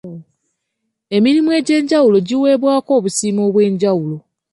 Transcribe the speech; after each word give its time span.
Emirimu 1.15 1.49
egy'enjawulo 1.59 2.17
giweebwako 2.27 2.89
obusiimo 2.99 3.41
obw'enjawulo. 3.49 4.17